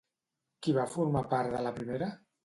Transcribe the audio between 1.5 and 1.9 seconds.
de la